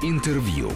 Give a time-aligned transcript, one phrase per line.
[0.00, 0.70] Интервью.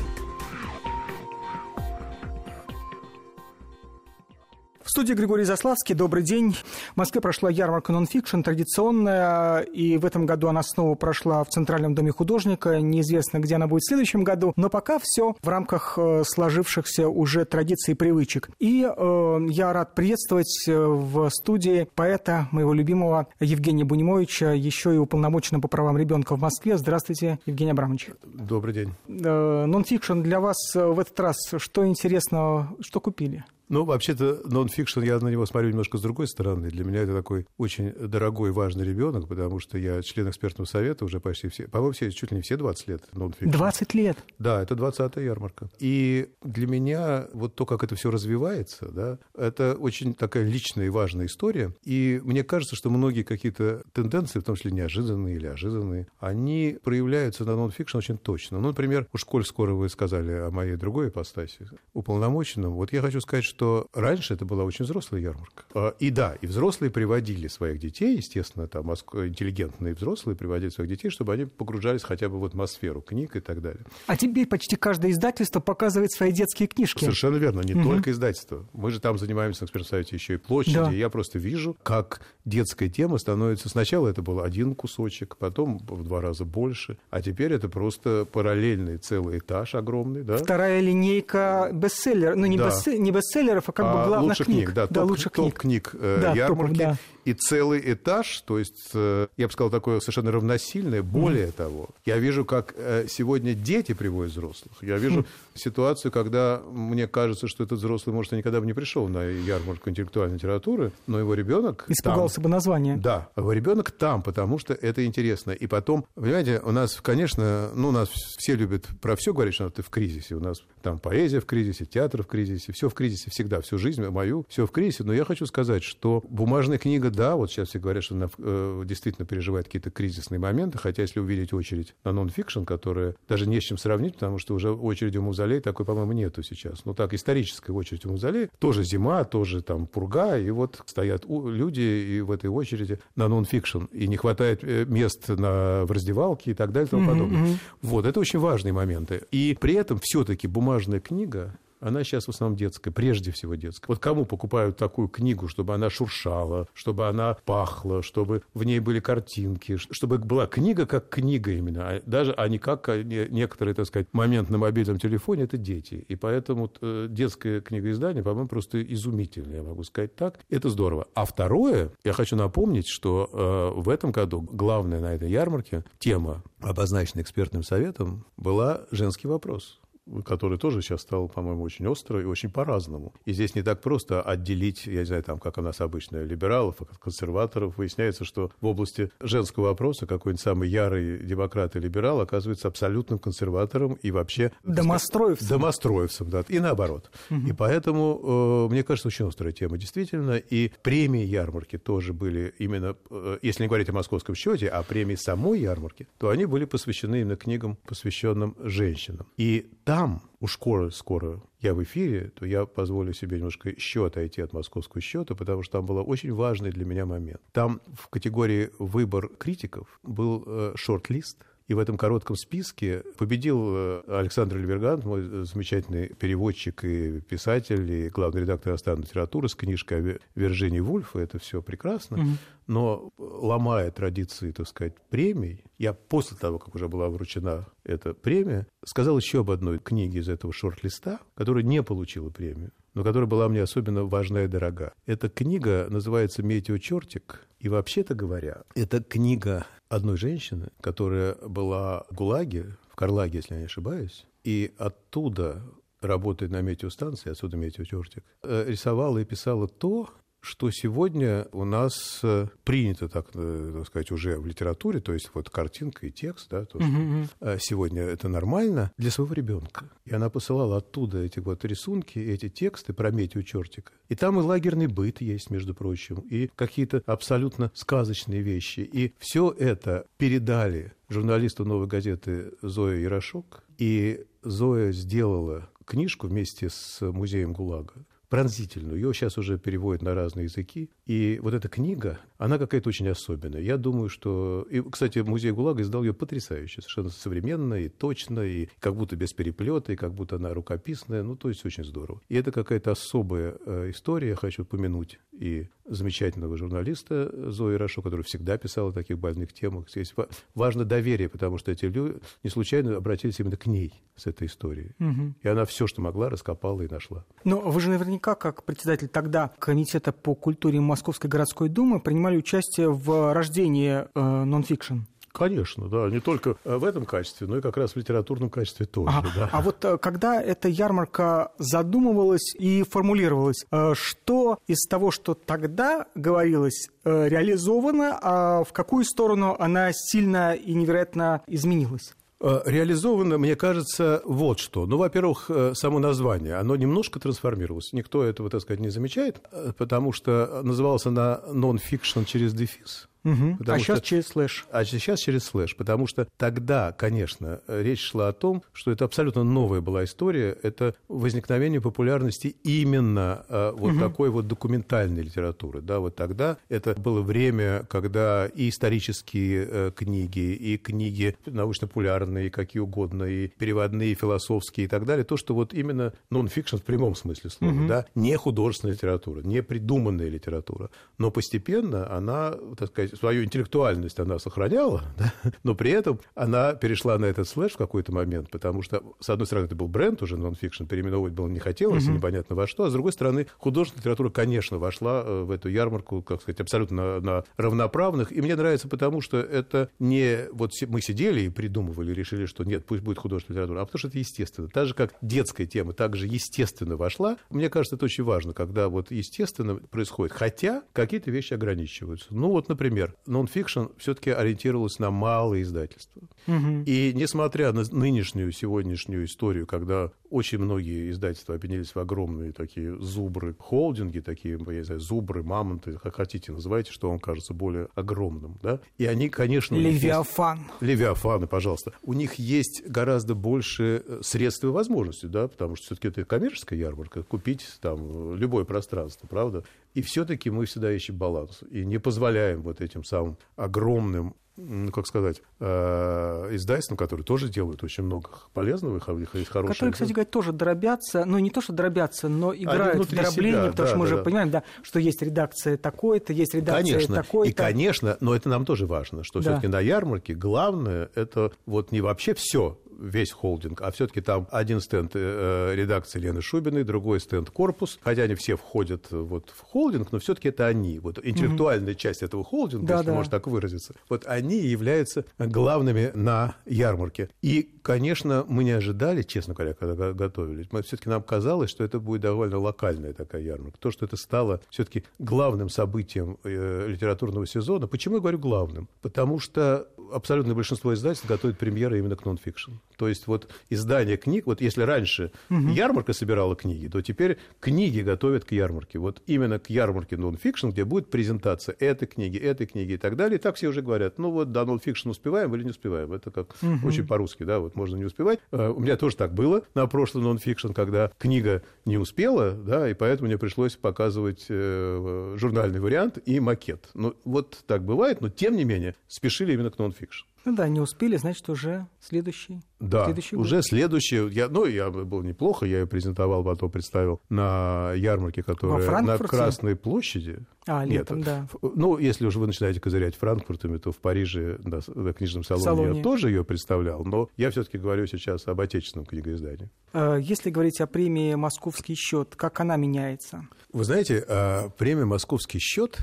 [4.92, 5.94] В студии Григорий Заславский.
[5.94, 6.52] Добрый день.
[6.52, 11.94] В Москве прошла ярмарка нонфикшн, традиционная, и в этом году она снова прошла в Центральном
[11.94, 12.78] доме художника.
[12.78, 17.46] Неизвестно, где она будет в следующем году, но пока все в рамках э, сложившихся уже
[17.46, 18.50] традиций и привычек.
[18.58, 24.98] И э, я рад приветствовать э, в студии поэта моего любимого Евгения Бунимовича, еще и
[24.98, 26.76] уполномоченного по правам ребенка в Москве.
[26.76, 28.10] Здравствуйте, Евгений Абрамович.
[28.24, 28.92] Добрый день.
[29.08, 33.42] Э, нонфикшн для вас э, в этот раз что интересного, что купили?
[33.68, 36.68] Ну, вообще-то, нон-фикшн, я на него смотрю немножко с другой стороны.
[36.68, 41.20] Для меня это такой очень дорогой, важный ребенок, потому что я член экспертного совета уже
[41.20, 43.50] почти все, по-моему, все, чуть ли не все 20 лет нон-фикшн.
[43.50, 44.18] 20 лет?
[44.38, 45.70] Да, это 20-я ярмарка.
[45.78, 50.90] И для меня вот то, как это все развивается, да, это очень такая личная и
[50.90, 51.74] важная история.
[51.82, 57.44] И мне кажется, что многие какие-то тенденции, в том числе неожиданные или ожиданные, они проявляются
[57.44, 58.60] на нон-фикшн очень точно.
[58.60, 63.20] Ну, например, уж коль скоро вы сказали о моей другой ипостаси, уполномоченном, вот я хочу
[63.20, 65.62] сказать, что что раньше это была очень взрослая ярмарка.
[65.72, 71.10] А, и да, и взрослые приводили своих детей, естественно, там интеллигентные взрослые приводили своих детей,
[71.10, 73.84] чтобы они погружались хотя бы в атмосферу книг и так далее.
[74.08, 77.04] А теперь почти каждое издательство показывает свои детские книжки.
[77.04, 77.84] Совершенно верно, не угу.
[77.84, 78.66] только издательство.
[78.72, 80.74] Мы же там занимаемся на экспертном еще и площади.
[80.78, 80.92] Да.
[80.92, 83.68] И я просто вижу, как детская тема становится...
[83.68, 88.98] Сначала это был один кусочек, потом в два раза больше, а теперь это просто параллельный
[88.98, 90.24] целый этаж огромный.
[90.24, 90.38] Да?
[90.38, 92.68] Вторая линейка бестселлер, ну не, да.
[92.68, 94.64] бестселлер, не бестселлер, бестселлеров, а как бы а, главных лучших книг.
[94.64, 94.74] книг.
[94.74, 96.78] Да, да топ, лучших топ книг, книг э, да, ярмарки.
[96.78, 96.96] Топов, да.
[97.24, 101.02] И целый этаж, то есть, э, я бы сказал, такое совершенно равносильное.
[101.02, 101.52] Более mm.
[101.52, 104.72] того, я вижу, как э, сегодня дети приводят взрослых.
[104.82, 105.26] Я вижу mm.
[105.54, 109.90] ситуацию, когда мне кажется, что этот взрослый, может, и никогда бы не пришел на ярмарку
[109.90, 112.44] интеллектуальной литературы, но его ребенок Испугался там.
[112.44, 112.96] бы название.
[112.96, 115.52] Да, его ребенок там, потому что это интересно.
[115.52, 119.70] И потом, понимаете, у нас, конечно, ну, у нас все любят про все говорить, что
[119.70, 120.34] ты в кризисе.
[120.34, 124.04] У нас там поэзия в кризисе, театр в кризисе, все в кризисе всегда, всю жизнь
[124.08, 125.04] мою, все в кризисе.
[125.04, 128.82] Но я хочу сказать, что бумажная книга, да, вот сейчас все говорят, что она э,
[128.84, 133.64] действительно переживает какие-то кризисные моменты, хотя если увидеть очередь на нон-фикшн, которая даже не с
[133.64, 136.84] чем сравнить, потому что уже очереди в мавзолей такой, по-моему, нету сейчас.
[136.84, 141.80] Ну так, историческая очередь в мавзолей, тоже зима, тоже там пурга, и вот стоят люди
[141.80, 146.54] и в этой очереди на нон-фикшн, и не хватает э, мест на, в раздевалке и
[146.54, 147.42] так далее и тому подобное.
[147.42, 147.56] Mm-hmm.
[147.82, 149.22] Вот, это очень важные моменты.
[149.30, 153.86] И при этом все-таки бумажная книга, она сейчас в основном детская, прежде всего детская.
[153.88, 159.00] Вот кому покупают такую книгу, чтобы она шуршала, чтобы она пахла, чтобы в ней были
[159.00, 164.06] картинки, чтобы была книга как книга именно, а даже, а не как некоторые, так сказать,
[164.12, 166.04] момент на мобильном телефоне, это дети.
[166.08, 170.38] И поэтому э, детское книгоиздание, по-моему, просто изумительное, я могу сказать так.
[170.48, 171.08] Это здорово.
[171.14, 176.44] А второе, я хочу напомнить, что э, в этом году главная на этой ярмарке тема,
[176.60, 179.81] обозначенная экспертным советом, была женский вопрос
[180.24, 183.14] который тоже сейчас стал, по-моему, очень остро и очень по-разному.
[183.24, 186.76] И здесь не так просто отделить, я не знаю, там, как у нас обычно, либералов
[187.00, 187.78] консерваторов.
[187.78, 193.94] Выясняется, что в области женского вопроса какой-нибудь самый ярый демократ и либерал оказывается абсолютным консерватором
[193.94, 194.52] и вообще...
[194.64, 195.48] Домостроевцем.
[195.48, 197.10] Домостроевцем, да, и наоборот.
[197.30, 197.48] Угу.
[197.48, 200.36] И поэтому, э, мне кажется, очень острая тема, действительно.
[200.36, 205.14] И премии ярмарки тоже были именно, э, если не говорить о московском счете, а премии
[205.14, 209.26] самой ярмарки, то они были посвящены именно книгам, посвященным женщинам.
[209.36, 214.40] И там, уж скоро, скоро я в эфире, то я позволю себе немножко еще отойти
[214.40, 217.40] от московского счета, потому что там был очень важный для меня момент.
[217.52, 221.38] Там в категории «Выбор критиков» был э, шорт-лист–
[221.72, 228.08] и в этом коротком списке победил э, Александр Левергант, мой замечательный переводчик и писатель, и
[228.10, 231.20] главный редактор иностранной литературы с книжкой Вирджинии Вульфа.
[231.20, 232.18] Это все прекрасно.
[232.18, 232.28] Угу.
[232.66, 238.66] Но ломая традиции, так сказать, премий, я после того, как уже была вручена эта премия,
[238.84, 243.48] сказал еще об одной книге из этого шорт-листа, которая не получила премию но которая была
[243.48, 244.92] мне особенно важна и дорога.
[245.06, 252.76] Эта книга называется «Метеочертик», и вообще-то говоря, это книга одной женщины, которая была в ГУЛАГе,
[252.90, 255.62] в Карлаге, если я не ошибаюсь, и оттуда
[256.00, 260.08] работая на метеостанции, отсюда метеочертик, э, рисовала и писала то,
[260.42, 265.30] что сегодня у нас э, принято, так, э, так сказать, уже в литературе, то есть
[265.34, 269.88] вот картинка и текст, да, то, что сегодня это нормально для своего ребенка.
[270.04, 273.92] И она посылала оттуда эти вот рисунки, эти тексты про метью чертика.
[274.08, 278.80] И там и лагерный быт есть, между прочим, и какие-то абсолютно сказочные вещи.
[278.80, 287.00] И все это передали журналисту «Новой газеты» Зоя Ярошок, и Зоя сделала книжку вместе с
[287.00, 288.96] музеем ГУЛАГа пронзительную.
[288.96, 290.88] Ее сейчас уже переводят на разные языки.
[291.04, 293.60] И вот эта книга, она какая-то очень особенная.
[293.60, 294.66] Я думаю, что...
[294.70, 296.80] И, кстати, музей ГУЛАГа издал ее потрясающе.
[296.80, 301.22] Совершенно современно и точно, и как будто без переплета, и как будто она рукописная.
[301.22, 302.22] Ну, то есть очень здорово.
[302.30, 305.20] И это какая-то особая э, история, я хочу упомянуть.
[305.42, 309.90] И замечательного журналиста Зои Рашо, которая всегда писала о таких больных темах.
[309.90, 310.14] Здесь
[310.54, 314.92] важно доверие, потому что эти люди не случайно обратились именно к ней с этой историей.
[315.00, 315.34] Угу.
[315.42, 317.24] И она все, что могла, раскопала и нашла.
[317.42, 322.92] Но вы же наверняка, как председатель тогда Комитета по культуре Московской городской думы, принимали участие
[322.92, 325.00] в рождении э, нонфикшн.
[325.32, 328.84] Конечно, да, не только э, в этом качестве, но и как раз в литературном качестве
[328.84, 329.16] тоже.
[329.16, 329.28] Ага.
[329.34, 329.48] Да.
[329.50, 336.06] А вот э, когда эта ярмарка задумывалась и формулировалась, э, что из того, что тогда
[336.14, 342.14] говорилось, реализовано, а в какую сторону она сильно и невероятно изменилась?
[342.40, 344.86] Реализовано, мне кажется, вот что.
[344.86, 347.92] Ну, во-первых, само название, оно немножко трансформировалось.
[347.92, 349.40] Никто этого, так сказать, не замечает,
[349.78, 353.08] потому что называлось она «нон-фикшн» через дефис.
[353.24, 353.58] Угу.
[353.66, 354.06] А сейчас что...
[354.06, 354.66] через слэш.
[354.70, 359.44] А сейчас через слэш, потому что тогда, конечно, речь шла о том, что это абсолютно
[359.44, 364.00] новая была история, это возникновение популярности именно э, вот угу.
[364.00, 365.80] такой вот документальной литературы.
[365.80, 372.80] Да, вот тогда это было время, когда и исторические э, книги, и книги научно-популярные, какие
[372.80, 377.14] угодно, и переводные, и философские и так далее, то, что вот именно нон-фикшн в прямом
[377.14, 377.86] смысле слова, угу.
[377.86, 384.38] да, не художественная литература, не придуманная литература, но постепенно она, так сказать, свою интеллектуальность она
[384.38, 385.32] сохраняла, да?
[385.62, 389.46] но при этом она перешла на этот слэш в какой-то момент, потому что, с одной
[389.46, 392.14] стороны, это был бренд уже, нон-фикшн, переименовывать было не хотелось, mm-hmm.
[392.14, 396.22] непонятно во что, а с другой стороны, художественная литература, конечно, вошла э, в эту ярмарку,
[396.22, 401.00] как сказать, абсолютно на, на равноправных, и мне нравится потому, что это не вот мы
[401.00, 404.68] сидели и придумывали, решили, что нет, пусть будет художественная литература, а потому что это естественно.
[404.68, 409.10] Так же, как детская тема также естественно вошла, мне кажется, это очень важно, когда вот
[409.10, 412.26] естественно происходит, хотя какие-то вещи ограничиваются.
[412.30, 416.22] Ну вот, например, например, нон-фикшн все-таки ориентировалась на малые издательства.
[416.46, 416.84] Угу.
[416.86, 423.54] И несмотря на нынешнюю, сегодняшнюю историю, когда очень многие издательства объединились в огромные такие зубры,
[423.58, 428.58] холдинги, такие, я не знаю, зубры, мамонты, как хотите называйте, что вам кажется более огромным,
[428.62, 428.80] да?
[428.98, 429.74] И они, конечно...
[429.74, 430.58] Левиафан.
[430.58, 430.82] Есть...
[430.82, 431.92] Левиафаны, пожалуйста.
[432.02, 436.78] У них есть гораздо больше э, средств и возможностей, да, потому что все-таки это коммерческая
[436.78, 439.64] ярмарка, купить там любое пространство, правда?
[439.94, 445.06] И все-таки мы всегда ищем баланс и не позволяем вот этим самым огромным ну, как
[445.06, 449.74] сказать, э, издательствам, которые тоже делают очень много полезного, их, их есть хорошие.
[449.74, 453.70] Которые, кстати говоря, тоже дробятся, ну, не то, что дробятся, но играют в дробление, себя,
[453.70, 457.14] потому да, что мы да, же понимаем, да, что есть редакция такой-то, есть редакция конечно,
[457.14, 457.50] такой-то.
[457.50, 459.42] И, конечно, но это нам тоже важно, что да.
[459.42, 464.80] все-таки на ярмарке главное, это вот не вообще все весь холдинг, а все-таки там один
[464.80, 470.12] стенд э, редакции Лены Шубиной, другой стенд корпус, хотя они все входят вот в холдинг,
[470.12, 471.96] но все-таки это они, вот интеллектуальная mm-hmm.
[471.96, 473.14] часть этого холдинга, да, если да.
[473.14, 477.28] можно так выразиться, вот они являются главными на ярмарке.
[477.42, 481.98] И, конечно, мы не ожидали, честно говоря, когда готовились, мы все-таки нам казалось, что это
[481.98, 487.86] будет довольно локальная такая ярмарка, то, что это стало все-таки главным событием э, литературного сезона.
[487.86, 488.88] Почему я говорю главным?
[489.00, 492.72] Потому что абсолютное большинство издательств готовит премьеры именно к нон-фикшн.
[492.96, 495.68] То есть вот издание книг, вот если раньше угу.
[495.68, 498.98] ярмарка собирала книги, то теперь книги готовят к ярмарке.
[498.98, 503.38] Вот именно к ярмарке нон-фикшн, где будет презентация этой книги, этой книги и так далее.
[503.38, 506.12] И так все уже говорят, ну вот, да, нон-фикшн успеваем или не успеваем.
[506.12, 506.86] Это как угу.
[506.86, 508.40] очень по-русски, да, вот можно не успевать.
[508.50, 512.94] А, у меня тоже так было на прошлый нон-фикшн, когда книга не успела, да, и
[512.94, 516.88] поэтому мне пришлось показывать э, журнальный вариант и макет.
[516.94, 520.26] Ну, вот так бывает, но тем не менее спешили именно к нон-фикшн.
[520.44, 522.60] Ну да, не успели, значит, уже следующий.
[522.80, 523.64] Да, следующий уже год.
[523.64, 524.28] следующий.
[524.30, 529.76] Я, ну, я был неплохо, я ее презентовал, потом представил на ярмарке, которая на Красной
[529.76, 530.40] площади.
[530.66, 531.48] А, летом, Нет, да.
[531.62, 535.98] Ну, если уже вы начинаете козырять Франкфуртами, то в Париже на, на книжном салоне, салоне
[535.98, 539.70] я тоже ее представлял, но я все-таки говорю сейчас об отечественном книгоиздании.
[539.92, 543.46] Э, если говорить о премии «Московский счет», как она меняется?
[543.72, 545.98] Вы знаете, э, премия «Московский счет»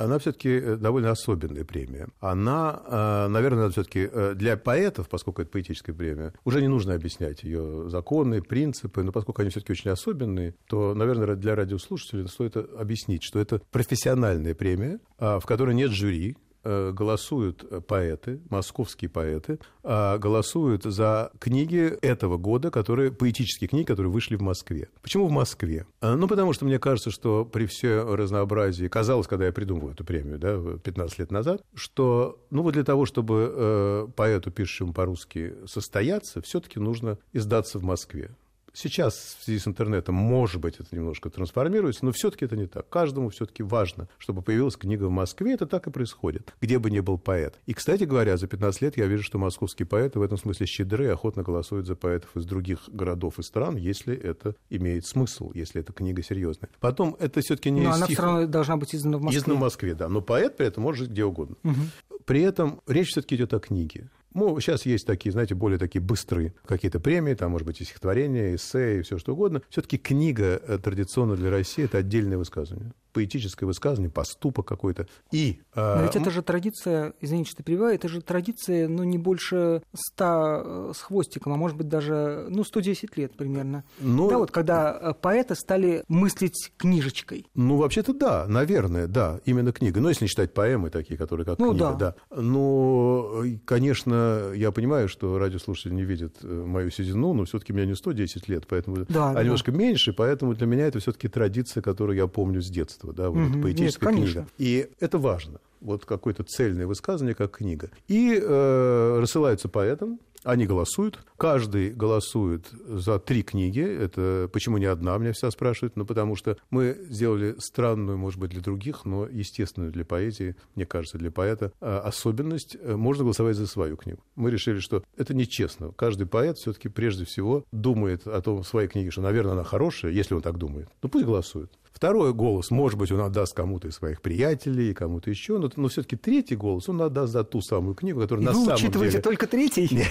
[0.00, 2.08] она все-таки э, довольно особенная премия.
[2.20, 7.42] Она, э, наверное, все-таки э, для поэтов, поскольку это поэтическая премия, уже не нужно объяснять
[7.42, 13.22] ее законы, принципы, но поскольку они все-таки очень особенные, то, наверное, для радиослушателей стоит объяснить,
[13.22, 20.84] что это профессиональная премия, а, в которой нет жюри, голосуют поэты, московские поэты, а голосуют
[20.84, 24.88] за книги этого года, которые, поэтические книги, которые вышли в Москве.
[25.02, 25.86] Почему в Москве?
[26.00, 30.04] А, ну, потому что мне кажется, что при все разнообразии, казалось, когда я придумывал эту
[30.04, 35.54] премию, да, 15 лет назад, что, ну, вот для того, чтобы э, поэту, пишущему по-русски,
[35.66, 38.30] состояться, все-таки нужно издаться в Москве
[38.72, 42.88] Сейчас в связи с интернетом, может быть, это немножко трансформируется, но все-таки это не так.
[42.88, 45.54] Каждому все-таки важно, чтобы появилась книга в Москве.
[45.54, 47.58] Это так и происходит, где бы ни был поэт.
[47.66, 51.06] И, кстати говоря, за 15 лет я вижу, что московские поэты в этом смысле щедры
[51.06, 55.80] и охотно голосуют за поэтов из других городов и стран, если это имеет смысл, если
[55.80, 56.70] эта книга серьезная.
[56.80, 59.40] Потом, это все-таки не Но она все равно должна быть издана в Москве.
[59.40, 60.08] Издана в Москве, да.
[60.08, 61.56] Но поэт при этом может жить где угодно.
[61.64, 62.20] Угу.
[62.24, 64.10] При этом речь все-таки идет о книге.
[64.32, 68.54] Ну, сейчас есть такие, знаете, более такие быстрые какие-то премии, там, может быть, и стихотворения,
[68.54, 69.62] эссе, и все что угодно.
[69.70, 75.06] Все-таки книга э, традиционно для России– это отдельное высказывание поэтическое высказывание, поступок какой-то.
[75.30, 79.18] И, а, Но ведь это же традиция, извините, что перебиваю, это же традиция, ну, не
[79.18, 83.84] больше ста э, с хвостиком, а может быть даже, ну, 110 лет примерно.
[83.98, 87.46] Ну, да, вот когда э, поэты стали мыслить книжечкой.
[87.54, 90.00] Ну, вообще-то да, наверное, да, именно книга.
[90.00, 92.14] Но если не считать поэмы такие, которые как ну, книга, да.
[92.30, 92.42] да.
[92.42, 97.94] Но, конечно, я понимаю, что радиослушатели не видят э, мою седину, но все-таки мне не
[97.94, 99.42] 110 лет, поэтому, да, а да.
[99.42, 103.30] немножко меньше, поэтому для меня это все-таки традиция, которую я помню с детства творчество, да,
[103.30, 103.62] вот угу.
[103.62, 104.46] поэтическая Нет, книга.
[104.58, 107.90] И это важно вот какое-то цельное высказывание, как книга.
[108.06, 111.18] И э, рассылаются поэтам, они голосуют.
[111.36, 113.82] Каждый голосует за три книги.
[113.82, 115.96] Это почему не одна, меня все спрашивают.
[115.96, 120.86] Ну, потому что мы сделали странную, может быть, для других, но естественную для поэзии, мне
[120.86, 122.76] кажется, для поэта, э, особенность.
[122.80, 124.22] Э, можно голосовать за свою книгу.
[124.34, 125.92] Мы решили, что это нечестно.
[125.92, 130.12] Каждый поэт все-таки прежде всего думает о том, в своей книге, что, наверное, она хорошая,
[130.12, 130.88] если он так думает.
[131.02, 131.70] Ну, пусть голосует.
[131.92, 136.16] Второй голос, может быть, он отдаст кому-то из своих приятелей, кому-то еще, но, но все-таки
[136.16, 139.22] третий голос он отдаст за ту самую книгу, которая И на вы самом учитываете деле...
[139.22, 140.04] только третий?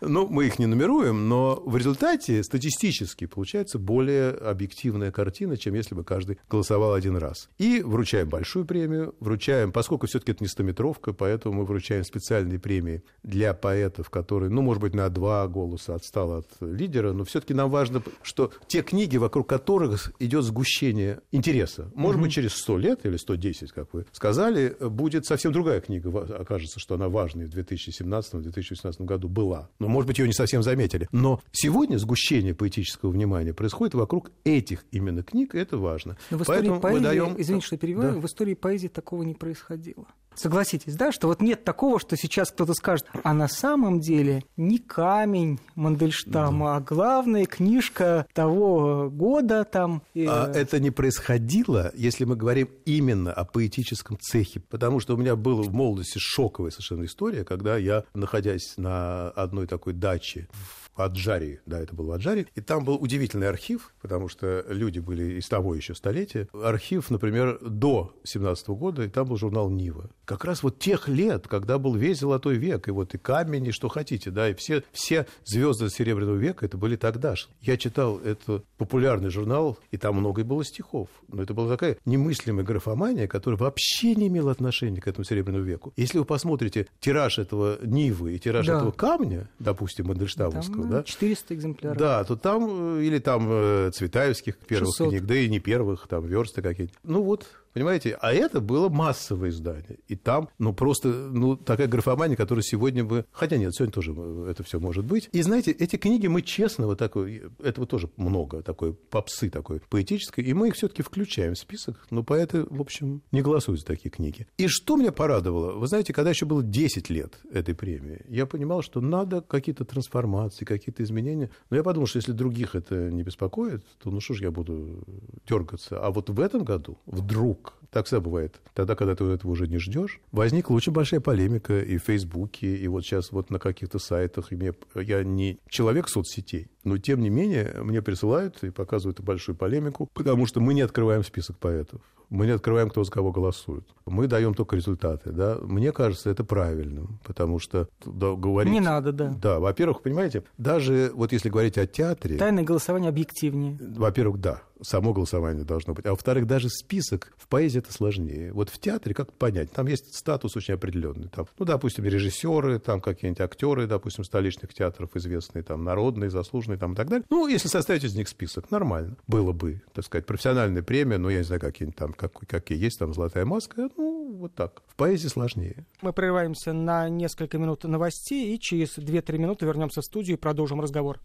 [0.00, 5.94] Ну, мы их не нумеруем, но в результате статистически получается более объективная картина, чем если
[5.94, 7.48] бы каждый голосовал один раз.
[7.58, 13.02] И вручаем большую премию, вручаем, поскольку все-таки это не стометровка, поэтому мы вручаем специальные премии
[13.22, 17.70] для поэтов, которые, ну, может быть, на два голоса отстал от лидера, но все-таки нам
[17.70, 21.90] важно, что те книги, вокруг которых идет сгущение сгущение интереса.
[21.94, 22.24] Может угу.
[22.24, 26.10] быть, через 100 лет или 110, как вы сказали, будет совсем другая книга.
[26.38, 29.70] Окажется, что она важная в 2017-2018 году была.
[29.78, 31.08] Но, может быть, ее не совсем заметили.
[31.12, 36.16] Но сегодня сгущение поэтического внимания происходит вокруг этих именно книг, и это важно.
[36.30, 37.34] Но в истории Поэтому поэзии, мы даем...
[37.38, 38.20] извините, что перебиваю, да.
[38.20, 40.06] в истории поэзии такого не происходило.
[40.34, 44.78] Согласитесь, да, что вот нет такого, что сейчас кто-то скажет, а на самом деле не
[44.78, 46.76] камень Мандельштама, да.
[46.76, 50.02] а главная книжка того года там.
[50.16, 55.36] А это не происходило, если мы говорим именно о поэтическом цехе, потому что у меня
[55.36, 61.60] была в молодости шоковая совершенно история, когда я, находясь на одной такой даче в Аджари,
[61.66, 65.74] да, это был Аджари, и там был удивительный архив, потому что люди были из того
[65.74, 66.48] еще столетия.
[66.52, 70.10] Архив, например, до 17 года, и там был журнал «Нива».
[70.24, 73.72] Как раз вот тех лет, когда был весь золотой век, и вот и камень, и
[73.72, 77.46] что хотите, да, и все, все звезды Серебряного века, это были тогда же.
[77.60, 81.08] Я читал этот популярный журнал, и там много и было стихов.
[81.28, 85.92] Но это была такая немыслимая графомания, которая вообще не имела отношения к этому Серебряному веку.
[85.96, 88.78] Если вы посмотрите тираж этого Нивы и тираж да.
[88.78, 91.02] этого камня, допустим, Мандельштамовского, да?
[91.02, 91.98] 400 экземпляров.
[91.98, 95.08] Да, то там, э, или там э, Цветаевских первых 600.
[95.10, 96.94] книг, да и не первых, там версты какие-то.
[97.02, 98.16] Ну вот, Понимаете?
[98.20, 99.98] А это было массовое издание.
[100.06, 103.26] И там, ну, просто, ну, такая графомания, которая сегодня бы...
[103.32, 104.12] Хотя нет, сегодня тоже
[104.48, 105.28] это все может быть.
[105.32, 110.44] И знаете, эти книги мы честно, вот такой, этого тоже много, такой попсы такой поэтической,
[110.44, 114.10] и мы их все-таки включаем в список, но поэты, в общем, не голосуют за такие
[114.10, 114.46] книги.
[114.56, 115.72] И что меня порадовало?
[115.72, 120.64] Вы знаете, когда еще было 10 лет этой премии, я понимал, что надо какие-то трансформации,
[120.64, 121.50] какие-то изменения.
[121.70, 125.02] Но я подумал, что если других это не беспокоит, то ну что ж я буду
[125.48, 125.98] дергаться.
[126.00, 128.60] А вот в этом году вдруг book так всегда бывает.
[128.74, 132.88] Тогда, когда ты этого уже не ждешь, возникла очень большая полемика и в Фейсбуке, и
[132.88, 134.50] вот сейчас вот на каких-то сайтах.
[134.50, 139.54] И мне, я не человек соцсетей, но тем не менее мне присылают и показывают большую
[139.54, 142.00] полемику, потому что мы не открываем список поэтов.
[142.30, 143.84] Мы не открываем, кто за кого голосует.
[144.06, 145.30] Мы даем только результаты.
[145.30, 145.58] Да?
[145.62, 148.72] Мне кажется, это правильным, потому что да, говорить...
[148.72, 149.28] Не надо, да.
[149.40, 152.38] Да, во-первых, понимаете, даже вот если говорить о театре...
[152.38, 153.78] Тайное голосование объективнее.
[153.78, 156.06] Во-первых, да само голосование должно быть.
[156.06, 158.52] А во-вторых, даже список в поэзии это сложнее.
[158.52, 159.70] Вот в театре как понять?
[159.70, 161.28] Там есть статус очень определенный.
[161.28, 166.94] Там, ну, допустим, режиссеры, там какие-нибудь актеры, допустим, столичных театров известные, там народные, заслуженные, там
[166.94, 167.24] и так далее.
[167.30, 169.16] Ну, если составить из них список, нормально.
[169.26, 172.98] Было бы, так сказать, профессиональная премия, ну, я не знаю, какие-нибудь там, как, какие есть,
[172.98, 174.82] там, «Золотая маска», ну, вот так.
[174.88, 175.86] В поэзии сложнее.
[176.00, 180.80] Мы прерываемся на несколько минут новостей и через 2-3 минуты вернемся в студию и продолжим
[180.80, 181.20] разговор.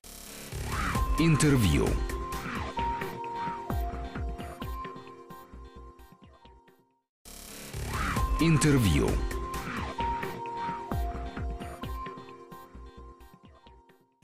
[1.19, 1.87] Интервью.
[8.41, 9.10] Интервью.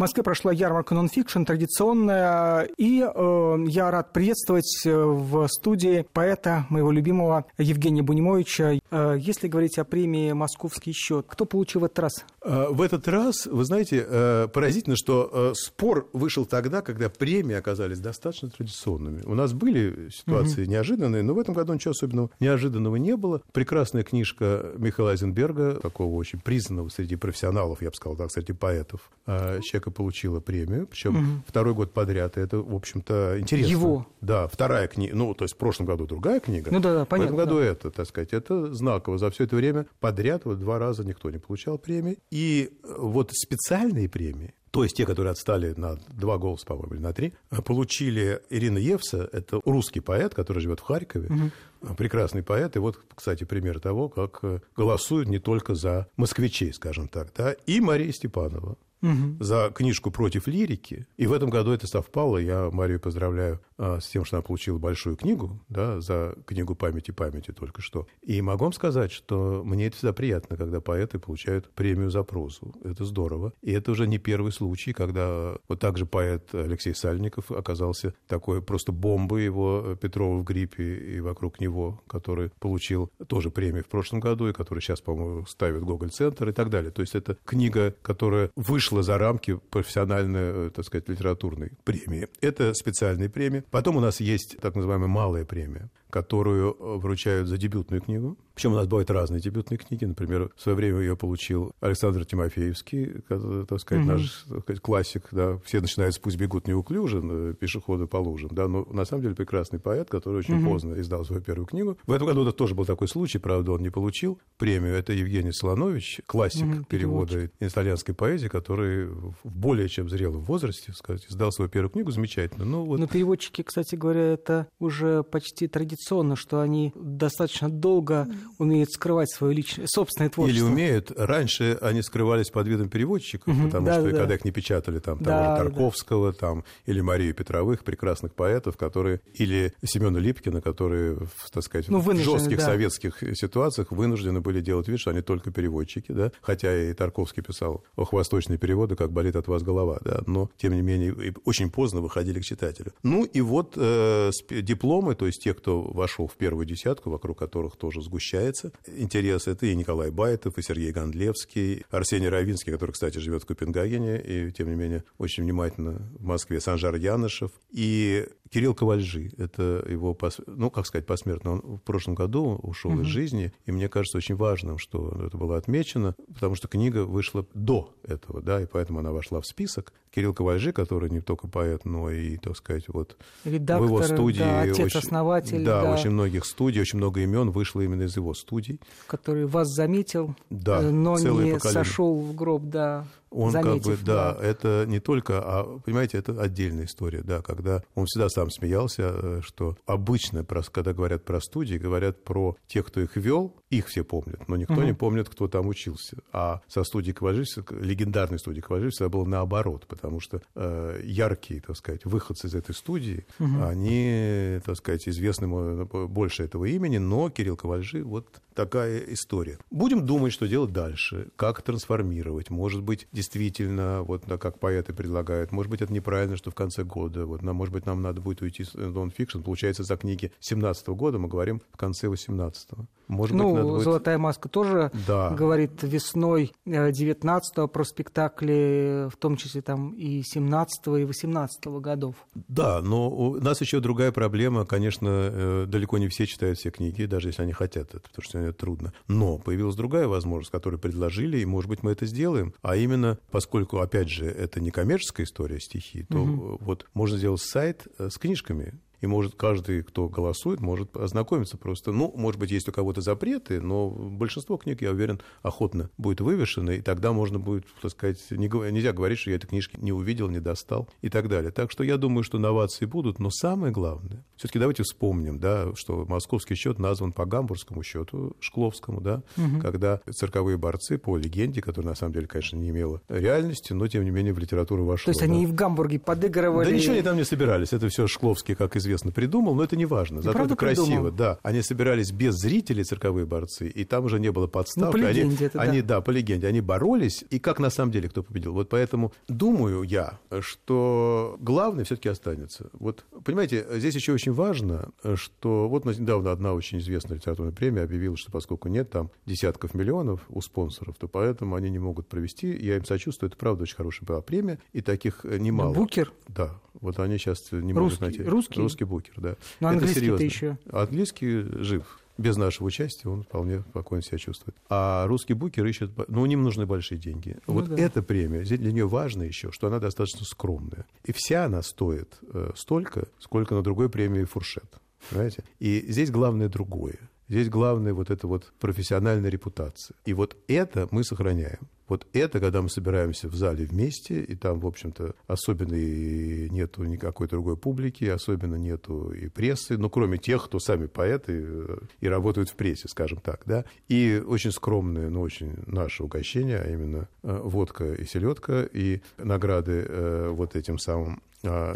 [0.06, 6.92] Москве прошла ярмарка нонфикшн традиционная, и э, я рад приветствовать э, в студии поэта моего
[6.92, 8.74] любимого Евгения Бунимовича.
[8.92, 12.26] Э, если говорить о премии «Московский счет», кто получил в этот раз?
[12.44, 17.98] Э, в этот раз, вы знаете, э, поразительно, что спор вышел тогда, когда премии оказались
[17.98, 19.24] достаточно традиционными.
[19.26, 20.72] У нас были ситуации угу.
[20.72, 23.42] неожиданные, но в этом году ничего особенного неожиданного не было.
[23.54, 29.10] Прекрасная книжка Михаила Айзенберга, такого очень признанного среди профессионалов, я бы сказал так, среди поэтов,
[29.26, 31.44] человека человека получила премию, причем угу.
[31.48, 32.38] второй год подряд.
[32.38, 33.72] И это, в общем-то, интересно.
[33.72, 34.08] Его?
[34.22, 35.16] Да, вторая книга.
[35.16, 36.70] Ну, то есть в прошлом году другая книга.
[36.72, 37.36] Ну да, да понятно.
[37.36, 37.66] В этом году да.
[37.66, 39.18] это, так сказать, это знаково.
[39.18, 42.20] За все это время подряд вот два раза никто не получал премии.
[42.30, 47.14] И вот специальные премии, то есть те, которые отстали на два голоса, по-моему, или на
[47.14, 47.34] три,
[47.64, 51.96] получили Ирина Евса, это русский поэт, который живет в Харькове, угу.
[51.96, 54.42] прекрасный поэт, и вот, кстати, пример того, как
[54.76, 59.44] голосуют не только за москвичей, скажем так, да, и Мария Степанова, угу.
[59.44, 61.08] за книжку «Против лирики».
[61.18, 62.38] И в этом году это совпало.
[62.38, 67.12] Я Марию поздравляю а, с тем, что она получила большую книгу, да, за книгу «Памяти
[67.12, 68.08] памяти» только что.
[68.22, 72.74] И могу вам сказать, что мне это всегда приятно, когда поэты получают премию за прозу.
[72.84, 73.54] Это здорово.
[73.62, 78.62] И это уже не первый случай, когда вот так же поэт Алексей Сальников оказался такой
[78.62, 84.20] просто бомбой его Петрова в гриппе и вокруг него, который получил тоже премию в прошлом
[84.20, 86.92] году и который сейчас, по-моему, ставит Гоголь-центр и так далее.
[86.92, 92.28] То есть это книга, которая вышла вышла за рамки профессиональной, э, так сказать, литературной премии.
[92.42, 93.64] Это специальные премии.
[93.72, 98.38] Потом у нас есть так называемая малая премия которую э, вручают за дебютную книгу.
[98.54, 100.06] Причем у нас бывают разные дебютные книги.
[100.06, 104.08] Например, в свое время ее получил Александр Тимофеевский, так сказать, mm-hmm.
[104.08, 105.28] наш так сказать, классик.
[105.32, 105.60] Да.
[105.66, 108.50] Все начинают с «Пусть бегут неуклюже», э, пешеходы по лужам.
[108.54, 108.70] Да.
[108.70, 110.70] Но на самом деле прекрасный поэт, который очень mm-hmm.
[110.70, 111.98] поздно издал свою первую книгу.
[112.08, 114.96] В этом году это тоже был такой случай, правда, он не получил премию.
[114.96, 116.86] Это Евгений Солонович, классик mm-hmm.
[116.88, 122.64] перевода итальянской поэзии, который в более чем зрелом возрасте, сказать, издал свою первую книгу замечательно.
[122.64, 123.02] Ну, вот...
[123.02, 129.30] Но переводчики, кстати говоря, это уже почти традиционно традиционно, что они достаточно долго умеют скрывать
[129.32, 130.66] свое личное, собственное творчество.
[130.66, 131.12] Или умеют.
[131.16, 134.18] Раньше они скрывались под видом переводчиков, угу, потому да, что да.
[134.18, 136.38] когда их не печатали, там, того да, же Тарковского, да.
[136.38, 141.18] там, или Марию Петровых, прекрасных поэтов, которые, или Семена Липкина, которые,
[141.52, 142.66] так сказать, ну, в жестких да.
[142.66, 147.84] советских ситуациях вынуждены были делать вид, что они только переводчики, да, хотя и Тарковский писал
[147.96, 152.02] ох, восточные переводы, как болит от вас голова, да, но, тем не менее, очень поздно
[152.02, 152.94] выходили к читателю.
[153.04, 157.76] Ну, и вот э, дипломы, то есть те, кто вошел в первую десятку, вокруг которых
[157.78, 159.48] тоже сгущается интерес.
[159.48, 164.52] Это и Николай Байтов, и Сергей Гондлевский, Арсений Равинский, который, кстати, живет в Копенгагене и,
[164.52, 167.52] тем не менее, очень внимательно в Москве, Санжар Янышев.
[167.72, 173.02] И Кирилл Ковальжи, это его, ну, как сказать, посмертно, он в прошлом году ушел угу.
[173.02, 177.46] из жизни, и мне кажется очень важным, что это было отмечено, потому что книга вышла
[177.54, 179.94] до этого, да, и поэтому она вошла в список.
[180.14, 184.40] Кирилл Ковальжи, который не только поэт, но и, так сказать, вот Редактор, в его студии...
[184.40, 185.66] Да, отец-основатель.
[185.66, 188.80] Да, да, очень многих студий, очень много имен вышло именно из его студий.
[189.08, 191.60] Который вас заметил, да, но не поколение.
[191.60, 193.06] сошел в гроб, да
[193.36, 197.42] он заметив, как бы, да, да, это не только, а, понимаете, это отдельная история, да,
[197.42, 202.86] когда он всегда сам смеялся, э, что обычно, когда говорят про студии, говорят про тех,
[202.86, 204.84] кто их вел, их все помнят, но никто угу.
[204.84, 206.18] не помнит, кто там учился.
[206.32, 212.04] А со студии Коважевского, легендарной студии Коважевского было наоборот, потому что э, яркие, так сказать,
[212.06, 213.64] выходцы из этой студии, угу.
[213.64, 215.48] они, так сказать, известны
[215.86, 219.60] больше этого имени, но Кирилл Ковальжи вот такая история.
[219.70, 222.50] Будем думать, что делать дальше, как трансформировать.
[222.50, 227.26] Может быть, действительно, вот как поэты предлагают, может быть, это неправильно, что в конце года,
[227.26, 229.42] вот, может быть, нам надо будет уйти с нон-фикшн.
[229.42, 232.88] Получается, за книги 17 года мы говорим в конце 18-го.
[233.08, 233.84] Может ну, быть, надо будет...
[233.84, 235.30] «Золотая маска» тоже да.
[235.32, 242.16] говорит весной 19-го про спектакли, в том числе там и 17-го, и 18-го годов.
[242.48, 244.66] Да, но у нас еще другая проблема.
[244.66, 248.40] Конечно, э, далеко не все читают все книги, даже если они хотят это, потому что
[248.40, 248.94] это трудно.
[249.08, 252.54] Но появилась другая возможность, которую предложили, и, может быть, мы это сделаем.
[252.62, 256.58] А именно, поскольку, опять же, это не коммерческая история стихи, то угу.
[256.62, 261.92] вот можно сделать сайт э, с книжками, и может каждый, кто голосует, может ознакомиться просто.
[261.92, 266.72] Ну, может быть, есть у кого-то запреты, но большинство книг, я уверен, охотно будет вывешено,
[266.72, 270.30] и тогда можно будет, так сказать, не, нельзя говорить, что я этой книжки не увидел,
[270.30, 271.52] не достал и так далее.
[271.52, 276.06] Так что я думаю, что новации будут, но самое главное, все-таки давайте вспомним, да, что
[276.06, 279.62] московский счет назван по гамбургскому счету, Шкловскому, да, угу.
[279.62, 284.04] когда цирковые борцы по легенде, которая на самом деле, конечно, не имела реальности, но тем
[284.04, 285.06] не менее в литературу вошла.
[285.06, 285.26] То есть да.
[285.26, 286.70] они и в Гамбурге подыгрывали?
[286.70, 289.76] Да ничего они там не собирались, это все Шкловский, как из известно, придумал, но это
[289.76, 290.22] не важно.
[290.22, 291.12] Зато это красиво, придумал.
[291.12, 291.40] да.
[291.44, 294.98] Они собирались без зрителей, цирковые борцы, и там уже не было подставки.
[294.98, 295.96] Ну, по легенде они, это, они, да.
[295.96, 296.48] да, по легенде.
[296.48, 298.54] Они боролись, и как на самом деле кто победил.
[298.54, 302.70] Вот поэтому думаю я, что главное все-таки останется.
[302.74, 308.18] Вот, понимаете, здесь еще очень важно, что вот недавно одна очень известная литературная премия объявила,
[308.18, 312.56] что поскольку нет там десятков миллионов у спонсоров, то поэтому они не могут провести.
[312.56, 315.74] Я им сочувствую, это правда очень хорошая была премия, и таких э, немало.
[315.74, 316.12] Букер?
[316.28, 318.24] Да, вот они сейчас не русский, могут найти.
[318.24, 318.60] Русский?
[318.60, 319.36] Русский букер, да.
[319.60, 320.58] Но английский-то еще?
[320.72, 324.56] Английский жив без нашего участия он вполне спокойно себя чувствует.
[324.70, 327.38] А русский букер ищет, ну, им нужны большие деньги.
[327.48, 327.82] Ну, вот да.
[327.82, 330.86] эта премия, для нее важно еще, что она достаточно скромная.
[331.04, 334.80] И вся она стоит э, столько, сколько на другой премии фуршет.
[335.10, 335.44] Понимаете?
[335.60, 337.00] И здесь главное другое.
[337.28, 339.96] Здесь главное вот эта вот профессиональная репутация.
[340.06, 341.70] И вот это мы сохраняем.
[341.88, 346.84] Вот это, когда мы собираемся в зале вместе, и там, в общем-то, особенно и нету
[346.84, 352.08] никакой другой публики, особенно нету и прессы, ну, кроме тех, кто сами поэты э, и
[352.08, 353.66] работают в прессе, скажем так, да.
[353.88, 359.86] И очень скромное, но очень наше угощение, а именно э, водка и селедка, и награды
[359.88, 361.22] э, вот этим самым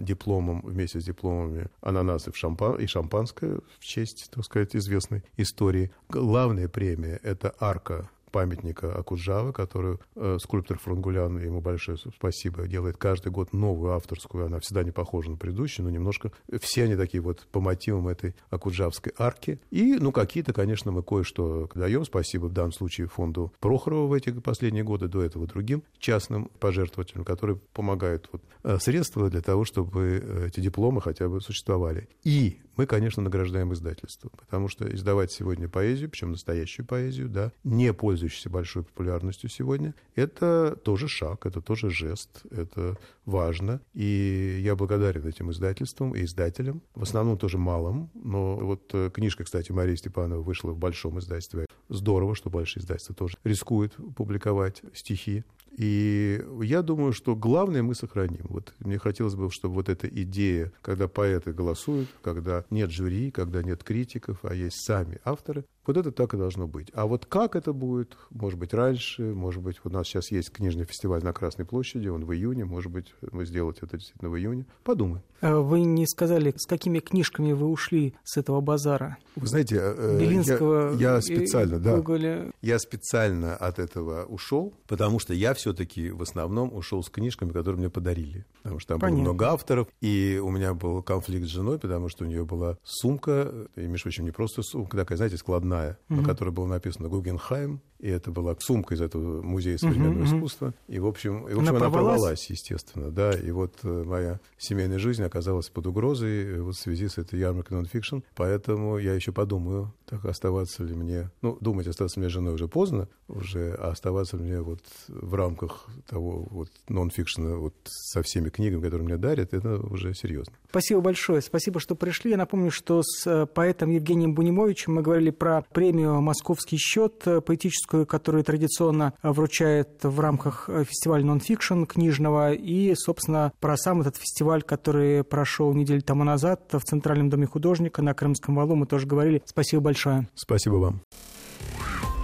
[0.02, 5.92] дипломом, вместе с дипломами ананасы в шампан, и шампанское в честь, так сказать, известной истории.
[6.10, 13.32] Главная премия— это арка памятника Акуджавы, которую э, скульптор Франгулян, ему большое спасибо, делает каждый
[13.32, 14.46] год новую авторскую.
[14.46, 18.36] Она всегда не похожа на предыдущую, но немножко все они такие вот по мотивам этой
[18.50, 19.60] Акуджавской арки.
[19.72, 22.06] И, ну, какие-то, конечно, мы кое-что даем.
[22.06, 27.24] Спасибо в данном случае фонду Прохорова в эти последние годы, до этого другим частным пожертвователям,
[27.24, 32.08] которые помогают вот, э, средства для того, чтобы э, эти дипломы хотя бы существовали.
[32.24, 37.92] И мы, конечно, награждаем издательство, потому что издавать сегодня поэзию, причем настоящую поэзию, да, не
[38.20, 43.80] пользующуюся большой популярностью сегодня, это тоже шаг, это тоже жест, это важно.
[43.94, 49.46] И я благодарен этим издательствам и издателям, в основном тоже малым, но вот э, книжка,
[49.46, 51.66] кстати, Марии Степановой вышла в большом издательстве.
[51.88, 55.44] Здорово, что большие издательства тоже рискуют публиковать стихи.
[55.78, 58.46] И я думаю, что главное мы сохраним.
[58.50, 63.64] Вот мне хотелось бы, чтобы вот эта идея, когда поэты голосуют, когда нет жюри, когда
[63.64, 66.92] нет критиков, а есть сами авторы, вот это так и должно быть.
[66.94, 70.86] А вот как это будет, может быть, раньше, может быть, у нас сейчас есть книжный
[70.86, 74.68] фестиваль на Красной площади, он в июне, может быть, мы сделать это действительно в июне.
[74.84, 75.24] Подумаем.
[75.42, 79.18] А вы не сказали, с какими книжками вы ушли с этого базара?
[79.36, 82.52] Вы знаете, э, Белинского я, я специально, да, Гоголя.
[82.62, 87.80] я специально от этого ушел, потому что я все-таки в основном ушел с книжками, которые
[87.80, 89.18] мне подарили, потому что там Понятно.
[89.18, 92.78] было много авторов, и у меня был конфликт с женой, потому что у нее была
[92.84, 96.22] сумка, и, между прочим, не просто сумка, такая, знаете, складная, угу.
[96.22, 100.74] на которой было написано «Гугенхайм», и это была сумка из этого музея современного угу, искусства.
[100.88, 103.32] И, в общем, и, в общем она, она порвалась, естественно, да.
[103.32, 107.40] И вот э, моя семейная жизнь оказалась под угрозой э, вот в связи с этой
[107.40, 108.20] ярмаркой нонфикшн.
[108.36, 111.30] Поэтому я еще подумаю, так оставаться ли мне...
[111.42, 115.88] Ну, думать, оставаться мне женой уже поздно, уже, а оставаться ли мне вот в рамках
[116.08, 120.54] того вот нонфикшена вот со всеми книгами, которые мне дарят, это уже серьезно.
[120.70, 121.42] Спасибо большое.
[121.42, 122.32] Спасибо, что пришли.
[122.32, 127.90] Я напомню, что с э, поэтом Евгением Бунимовичем мы говорили про премию «Московский счет» поэтическую
[127.90, 134.62] Нобелевскую, которую традиционно вручает в рамках фестиваля нонфикшн книжного, и, собственно, про сам этот фестиваль,
[134.62, 139.42] который прошел неделю тому назад в Центральном доме художника на Крымском валу, мы тоже говорили.
[139.46, 140.28] Спасибо большое.
[140.36, 141.02] Спасибо вам.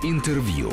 [0.03, 0.71] Интервью.